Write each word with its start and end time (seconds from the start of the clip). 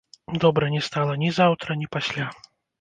Добра 0.45 0.69
не 0.77 0.81
стала 0.87 1.19
ні 1.25 1.29
заўтра, 1.39 1.79
ні 1.85 1.93
пасля. 1.97 2.31